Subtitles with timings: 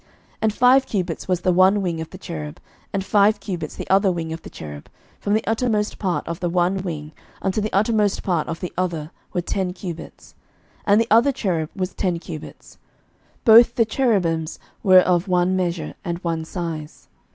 [0.01, 0.09] 11:006:024
[0.41, 2.59] And five cubits was the one wing of the cherub,
[2.91, 4.89] and five cubits the other wing of the cherub:
[5.19, 9.11] from the uttermost part of the one wing unto the uttermost part of the other
[9.31, 10.33] were ten cubits.
[10.85, 12.79] 11:006:025 And the other cherub was ten cubits:
[13.45, 17.07] both the cherubims were of one measure and one size.